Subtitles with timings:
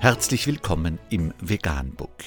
[0.00, 2.22] Herzlich willkommen im Veganbook.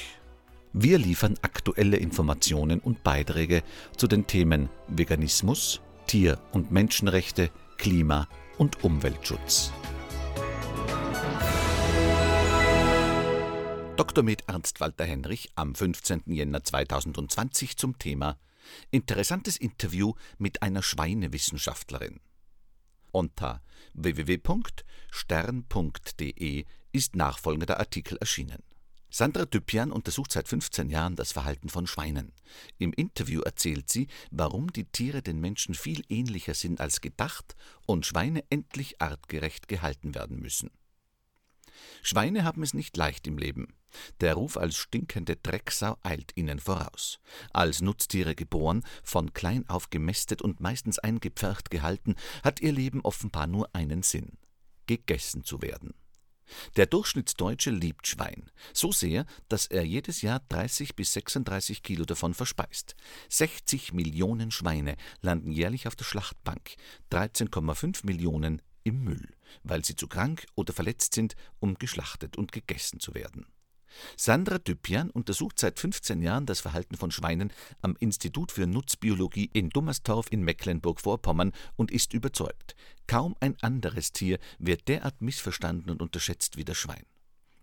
[0.73, 3.63] Wir liefern aktuelle Informationen und Beiträge
[3.95, 9.71] zu den Themen Veganismus, Tier- und Menschenrechte, Klima- und Umweltschutz.
[13.95, 14.25] Dr.
[14.25, 16.23] Med Ernst Walter Henrich am 15.
[16.25, 18.37] Jänner 2020 zum Thema
[18.89, 22.19] Interessantes Interview mit einer Schweinewissenschaftlerin.
[23.13, 23.61] Unter
[23.93, 28.63] www.stern.de ist nachfolgender Artikel erschienen.
[29.13, 32.31] Sandra Düpjan untersucht seit 15 Jahren das Verhalten von Schweinen.
[32.77, 38.05] Im Interview erzählt sie, warum die Tiere den Menschen viel ähnlicher sind als gedacht und
[38.05, 40.69] Schweine endlich artgerecht gehalten werden müssen.
[42.03, 43.75] Schweine haben es nicht leicht im Leben.
[44.21, 47.19] Der Ruf als stinkende Drecksau eilt ihnen voraus.
[47.51, 53.47] Als Nutztiere geboren, von klein auf gemästet und meistens eingepfercht gehalten, hat ihr Leben offenbar
[53.47, 54.37] nur einen Sinn:
[54.87, 55.93] gegessen zu werden.
[56.75, 62.33] Der Durchschnittsdeutsche liebt Schwein, so sehr, dass er jedes Jahr 30 bis 36 Kilo davon
[62.33, 62.95] verspeist.
[63.29, 66.75] 60 Millionen Schweine landen jährlich auf der Schlachtbank,
[67.11, 69.29] 13,5 Millionen im Müll,
[69.63, 73.45] weil sie zu krank oder verletzt sind, um geschlachtet und gegessen zu werden.
[74.17, 79.69] Sandra Düpjan untersucht seit 15 Jahren das Verhalten von Schweinen am Institut für Nutzbiologie in
[79.69, 82.75] Dummerstorf in Mecklenburg-Vorpommern und ist überzeugt,
[83.07, 87.05] kaum ein anderes Tier wird derart missverstanden und unterschätzt wie das Schwein.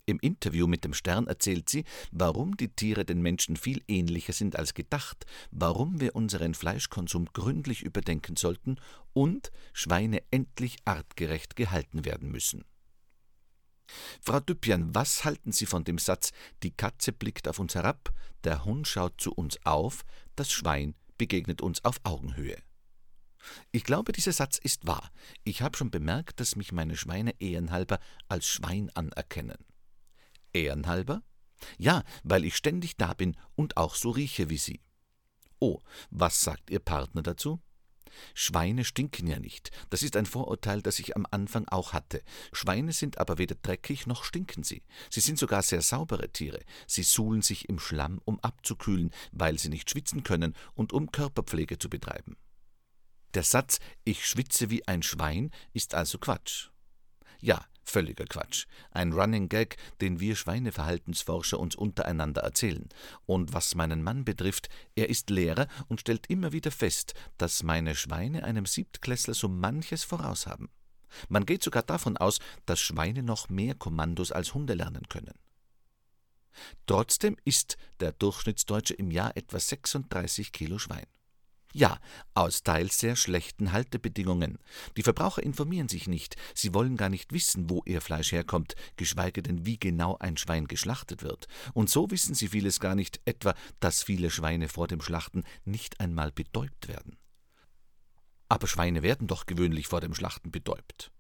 [0.09, 4.57] Im Interview mit dem Stern erzählt sie, warum die Tiere den Menschen viel ähnlicher sind
[4.57, 8.77] als gedacht, warum wir unseren Fleischkonsum gründlich überdenken sollten
[9.13, 12.65] und Schweine endlich artgerecht gehalten werden müssen.
[14.21, 18.13] Frau Düppjan, was halten Sie von dem Satz, die Katze blickt auf uns herab,
[18.45, 20.05] der Hund schaut zu uns auf,
[20.37, 22.57] das Schwein begegnet uns auf Augenhöhe?
[23.71, 25.11] Ich glaube, dieser Satz ist wahr.
[25.45, 29.65] Ich habe schon bemerkt, dass mich meine Schweine ehrenhalber als Schwein anerkennen.
[30.53, 31.23] Ehrenhalber?
[31.79, 34.81] Ja, weil ich ständig da bin und auch so rieche wie Sie.
[35.59, 37.61] Oh, was sagt Ihr Partner dazu?
[38.35, 39.71] Schweine stinken ja nicht.
[39.91, 42.23] Das ist ein Vorurteil, das ich am Anfang auch hatte.
[42.53, 44.83] Schweine sind aber weder dreckig noch stinken sie.
[45.11, 46.61] Sie sind sogar sehr saubere Tiere.
[46.87, 51.79] Sie suhlen sich im Schlamm, um abzukühlen, weil sie nicht schwitzen können und um Körperpflege
[51.79, 52.37] zu betreiben.
[53.35, 56.69] Der Satz Ich schwitze wie ein Schwein ist also Quatsch.
[57.41, 58.67] Ja, Völliger Quatsch.
[58.91, 62.87] Ein Running Gag, den wir Schweineverhaltensforscher uns untereinander erzählen.
[63.25, 67.95] Und was meinen Mann betrifft, er ist Lehrer und stellt immer wieder fest, dass meine
[67.95, 70.69] Schweine einem Siebtklässler so manches voraus haben.
[71.31, 75.35] Man geht sogar davon aus, dass Schweine noch mehr Kommandos als Hunde lernen können.
[76.87, 81.07] Trotzdem isst der Durchschnittsdeutsche im Jahr etwa 36 Kilo Schwein.
[81.75, 82.01] Ja,
[82.33, 84.59] aus teils sehr schlechten Haltebedingungen.
[84.97, 89.43] Die Verbraucher informieren sich nicht, sie wollen gar nicht wissen, wo ihr Fleisch herkommt, geschweige
[89.43, 91.47] denn, wie genau ein Schwein geschlachtet wird.
[91.75, 96.01] Und so wissen sie vieles gar nicht, etwa, dass viele Schweine vor dem Schlachten nicht
[96.01, 97.19] einmal betäubt werden.
[98.49, 101.13] Aber Schweine werden doch gewöhnlich vor dem Schlachten betäubt.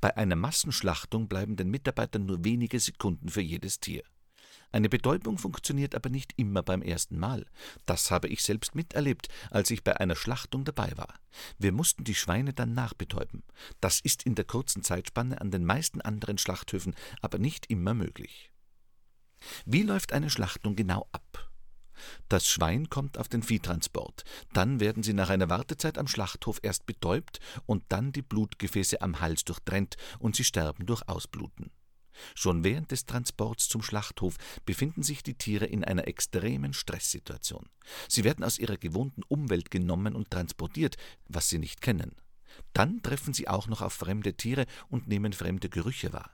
[0.00, 4.04] Bei einer Massenschlachtung bleiben den Mitarbeitern nur wenige Sekunden für jedes Tier.
[4.72, 7.46] Eine Betäubung funktioniert aber nicht immer beim ersten Mal.
[7.86, 11.14] Das habe ich selbst miterlebt, als ich bei einer Schlachtung dabei war.
[11.58, 13.42] Wir mussten die Schweine dann nachbetäuben.
[13.80, 18.52] Das ist in der kurzen Zeitspanne an den meisten anderen Schlachthöfen aber nicht immer möglich.
[19.64, 21.50] Wie läuft eine Schlachtung genau ab?
[22.28, 26.84] Das Schwein kommt auf den Viehtransport, dann werden sie nach einer Wartezeit am Schlachthof erst
[26.84, 31.70] betäubt und dann die Blutgefäße am Hals durchtrennt und sie sterben durch Ausbluten.
[32.34, 37.68] Schon während des Transports zum Schlachthof befinden sich die Tiere in einer extremen Stresssituation.
[38.08, 40.96] Sie werden aus ihrer gewohnten Umwelt genommen und transportiert,
[41.28, 42.14] was sie nicht kennen.
[42.72, 46.30] Dann treffen sie auch noch auf fremde Tiere und nehmen fremde Gerüche wahr.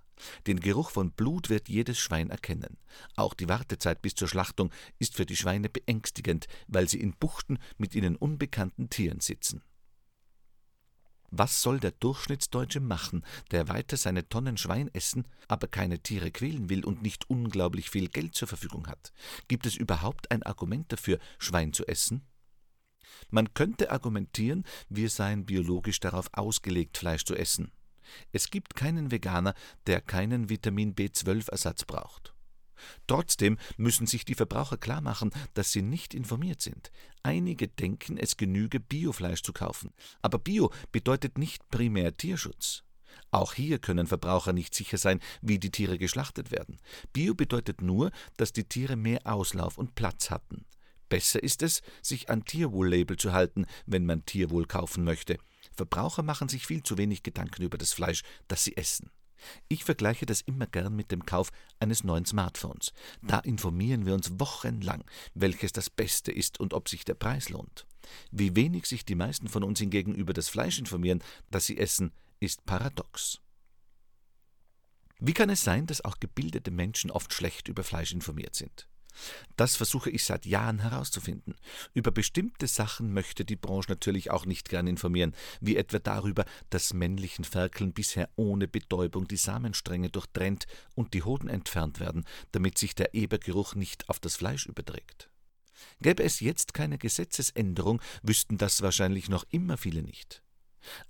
[0.47, 2.79] Den Geruch von Blut wird jedes Schwein erkennen.
[3.17, 7.59] Auch die Wartezeit bis zur Schlachtung ist für die Schweine beängstigend, weil sie in Buchten
[7.77, 9.63] mit ihnen unbekannten Tieren sitzen.
[11.35, 16.69] Was soll der Durchschnittsdeutsche machen, der weiter seine Tonnen Schwein essen, aber keine Tiere quälen
[16.69, 19.15] will und nicht unglaublich viel Geld zur Verfügung hat?
[19.49, 22.27] Gibt es überhaupt ein Argument dafür, Schwein zu essen?
[23.31, 27.73] Man könnte argumentieren, wir seien biologisch darauf ausgelegt, Fleisch zu essen.
[28.33, 29.55] Es gibt keinen Veganer,
[29.87, 32.35] der keinen Vitamin B12-Ersatz braucht.
[33.07, 36.91] Trotzdem müssen sich die Verbraucher klarmachen, dass sie nicht informiert sind.
[37.23, 39.91] Einige denken, es genüge Biofleisch zu kaufen.
[40.21, 42.85] Aber Bio bedeutet nicht primär Tierschutz.
[43.31, 46.79] Auch hier können Verbraucher nicht sicher sein, wie die Tiere geschlachtet werden.
[47.13, 50.65] Bio bedeutet nur, dass die Tiere mehr Auslauf und Platz hatten.
[51.09, 55.39] Besser ist es, sich an Tierwohl-Label zu halten, wenn man Tierwohl kaufen möchte.
[55.75, 59.11] Verbraucher machen sich viel zu wenig Gedanken über das Fleisch, das sie essen.
[59.69, 61.51] Ich vergleiche das immer gern mit dem Kauf
[61.81, 62.93] eines neuen Smartphones.
[63.23, 65.05] Da informieren wir uns wochenlang,
[65.35, 67.87] welches das Beste ist und ob sich der Preis lohnt.
[68.31, 72.13] Wie wenig sich die meisten von uns hingegen über das Fleisch informieren, das sie essen,
[72.41, 73.41] ist paradox.
[75.19, 78.89] Wie kann es sein, dass auch gebildete Menschen oft schlecht über Fleisch informiert sind?
[79.57, 81.55] Das versuche ich seit Jahren herauszufinden.
[81.95, 86.95] Über bestimmte Sachen möchte die Branche natürlich auch nicht gern informieren, wie etwa darüber, dass
[86.95, 92.95] männlichen Ferkeln bisher ohne Betäubung die Samenstränge durchtrennt und die Hoden entfernt werden, damit sich
[92.95, 95.29] der Ebergeruch nicht auf das Fleisch überträgt.
[96.01, 100.43] Gäbe es jetzt keine Gesetzesänderung, wüssten das wahrscheinlich noch immer viele nicht.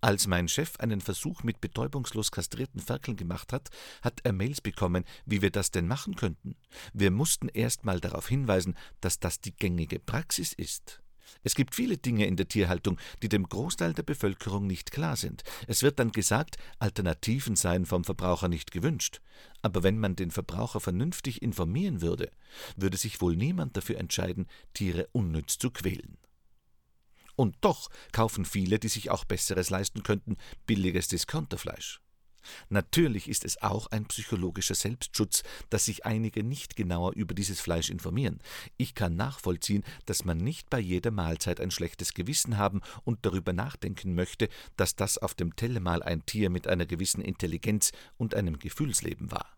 [0.01, 3.71] Als mein Chef einen Versuch mit betäubungslos kastrierten Ferkeln gemacht hat,
[4.03, 6.57] hat er Mails bekommen, wie wir das denn machen könnten.
[6.93, 11.03] Wir mussten erst mal darauf hinweisen, dass das die gängige Praxis ist.
[11.43, 15.43] Es gibt viele Dinge in der Tierhaltung, die dem Großteil der Bevölkerung nicht klar sind.
[15.67, 19.21] Es wird dann gesagt, Alternativen seien vom Verbraucher nicht gewünscht.
[19.61, 22.31] Aber wenn man den Verbraucher vernünftig informieren würde,
[22.77, 26.17] würde sich wohl niemand dafür entscheiden, Tiere unnütz zu quälen.
[27.37, 30.37] Und doch kaufen viele, die sich auch Besseres leisten könnten,
[30.67, 32.01] billiges Discounterfleisch.
[32.69, 37.91] Natürlich ist es auch ein psychologischer Selbstschutz, dass sich einige nicht genauer über dieses Fleisch
[37.91, 38.41] informieren.
[38.77, 43.53] Ich kann nachvollziehen, dass man nicht bei jeder Mahlzeit ein schlechtes Gewissen haben und darüber
[43.53, 48.35] nachdenken möchte, dass das auf dem Teller mal ein Tier mit einer gewissen Intelligenz und
[48.35, 49.57] einem Gefühlsleben war.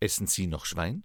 [0.00, 1.04] Essen Sie noch Schwein?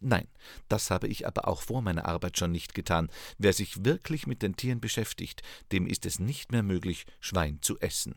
[0.00, 0.26] Nein,
[0.68, 3.10] das habe ich aber auch vor meiner Arbeit schon nicht getan.
[3.36, 5.42] Wer sich wirklich mit den Tieren beschäftigt,
[5.72, 8.14] dem ist es nicht mehr möglich, Schwein zu essen.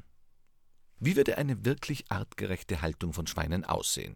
[1.00, 4.16] Wie würde eine wirklich artgerechte Haltung von Schweinen aussehen?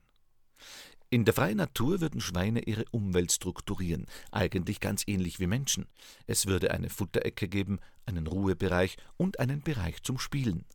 [1.10, 5.88] In der freien Natur würden Schweine ihre Umwelt strukturieren, eigentlich ganz ähnlich wie Menschen.
[6.26, 10.66] Es würde eine Futterecke geben, einen Ruhebereich und einen Bereich zum Spielen.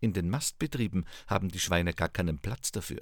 [0.00, 3.00] In den Mastbetrieben haben die Schweine gar keinen Platz dafür.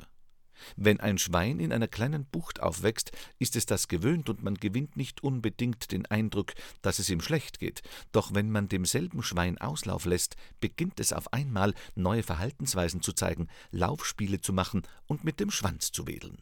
[0.76, 4.96] Wenn ein Schwein in einer kleinen Bucht aufwächst, ist es das gewöhnt und man gewinnt
[4.96, 7.82] nicht unbedingt den Eindruck, dass es ihm schlecht geht.
[8.12, 13.48] Doch wenn man demselben Schwein Auslauf lässt, beginnt es auf einmal neue Verhaltensweisen zu zeigen,
[13.70, 16.38] Laufspiele zu machen und mit dem Schwanz zu wedeln.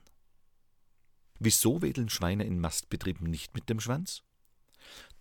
[1.38, 4.22] Wieso wedeln Schweine in Mastbetrieben nicht mit dem Schwanz?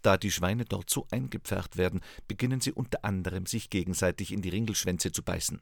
[0.02, 4.50] Da die Schweine dort so eingepfercht werden, beginnen sie unter anderem sich gegenseitig in die
[4.50, 5.62] Ringelschwänze zu beißen.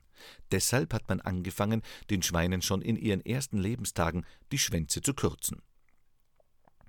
[0.52, 5.62] Deshalb hat man angefangen, den Schweinen schon in ihren ersten Lebenstagen die Schwänze zu kürzen.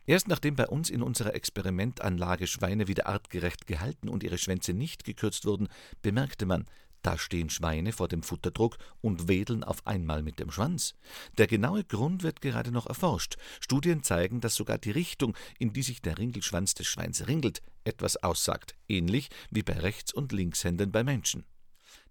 [0.07, 5.05] Erst nachdem bei uns in unserer Experimentanlage Schweine wieder artgerecht gehalten und ihre Schwänze nicht
[5.05, 5.69] gekürzt wurden,
[6.03, 6.67] bemerkte man,
[7.03, 10.95] da stehen Schweine vor dem Futterdruck und wedeln auf einmal mit dem Schwanz.
[11.39, 13.37] Der genaue Grund wird gerade noch erforscht.
[13.61, 18.17] Studien zeigen, dass sogar die Richtung, in die sich der Ringelschwanz des Schweins ringelt, etwas
[18.17, 21.45] aussagt, ähnlich wie bei Rechts- und Linkshändern bei Menschen.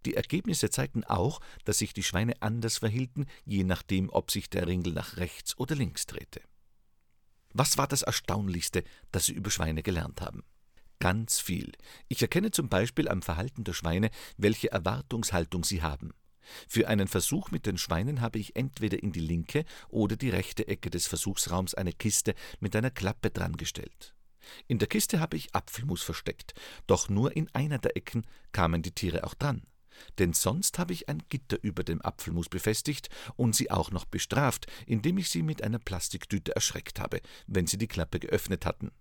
[0.06, 4.68] Die Ergebnisse zeigten auch, dass sich die Schweine anders verhielten, je nachdem, ob sich der
[4.68, 6.42] Ringel nach rechts oder links drehte.
[7.54, 10.44] Was war das Erstaunlichste, das Sie über Schweine gelernt haben?
[11.00, 11.72] Ganz viel.
[12.10, 16.12] Ich erkenne zum Beispiel am Verhalten der Schweine, welche Erwartungshaltung sie haben.
[16.68, 20.68] Für einen Versuch mit den Schweinen habe ich entweder in die linke oder die rechte
[20.68, 24.14] Ecke des Versuchsraums eine Kiste mit einer Klappe dran gestellt.
[24.68, 26.54] In der Kiste habe ich Apfelmus versteckt,
[26.88, 29.64] doch nur in einer der Ecken kamen die Tiere auch dran.
[30.18, 34.68] Denn sonst habe ich ein Gitter über dem Apfelmus befestigt und sie auch noch bestraft,
[34.86, 38.92] indem ich sie mit einer Plastiktüte erschreckt habe, wenn sie die Klappe geöffnet hatten.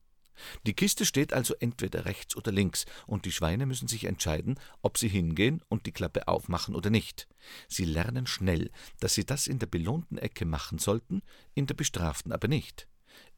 [0.66, 4.98] Die Kiste steht also entweder rechts oder links, und die Schweine müssen sich entscheiden, ob
[4.98, 7.28] sie hingehen und die Klappe aufmachen oder nicht.
[7.68, 11.22] Sie lernen schnell, dass sie das in der belohnten Ecke machen sollten,
[11.54, 12.88] in der bestraften aber nicht.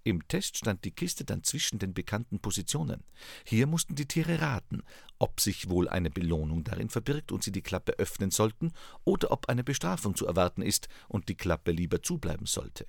[0.03, 3.05] Im Test stand die Kiste dann zwischen den bekannten Positionen.
[3.45, 4.83] Hier mussten die Tiere raten,
[5.19, 8.73] ob sich wohl eine Belohnung darin verbirgt und sie die Klappe öffnen sollten,
[9.05, 12.87] oder ob eine Bestrafung zu erwarten ist und die Klappe lieber zubleiben sollte.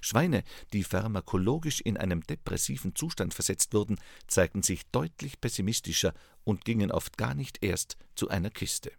[0.00, 6.90] Schweine, die pharmakologisch in einem depressiven Zustand versetzt wurden, zeigten sich deutlich pessimistischer und gingen
[6.90, 8.92] oft gar nicht erst zu einer Kiste.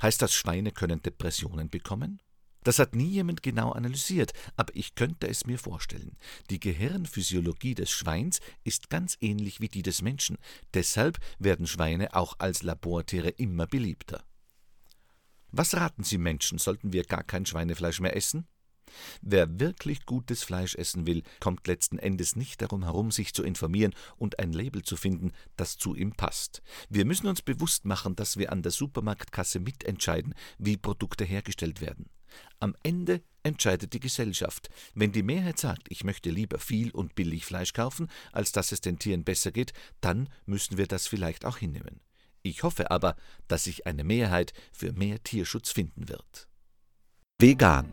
[0.00, 2.20] Heißt das, Schweine können Depressionen bekommen?
[2.64, 6.16] Das hat nie jemand genau analysiert, aber ich könnte es mir vorstellen.
[6.50, 10.38] Die Gehirnphysiologie des Schweins ist ganz ähnlich wie die des Menschen,
[10.74, 14.24] deshalb werden Schweine auch als Labortiere immer beliebter.
[15.50, 18.46] Was raten Sie Menschen, sollten wir gar kein Schweinefleisch mehr essen?
[19.20, 23.94] Wer wirklich gutes Fleisch essen will, kommt letzten Endes nicht darum herum, sich zu informieren
[24.16, 26.62] und ein Label zu finden, das zu ihm passt.
[26.88, 32.08] Wir müssen uns bewusst machen, dass wir an der Supermarktkasse mitentscheiden, wie Produkte hergestellt werden.
[32.60, 34.70] Am Ende entscheidet die Gesellschaft.
[34.94, 38.80] Wenn die Mehrheit sagt, ich möchte lieber viel und billig Fleisch kaufen, als dass es
[38.80, 42.00] den Tieren besser geht, dann müssen wir das vielleicht auch hinnehmen.
[42.42, 43.16] Ich hoffe aber,
[43.48, 46.48] dass sich eine Mehrheit für mehr Tierschutz finden wird.
[47.38, 47.92] Vegan,